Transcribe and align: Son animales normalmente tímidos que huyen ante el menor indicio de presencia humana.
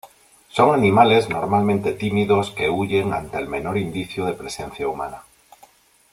Son 0.47 0.73
animales 0.73 1.29
normalmente 1.29 1.93
tímidos 1.93 2.49
que 2.49 2.71
huyen 2.71 3.13
ante 3.13 3.37
el 3.37 3.47
menor 3.47 3.77
indicio 3.77 4.25
de 4.25 4.33
presencia 4.33 4.87
humana. 4.87 5.21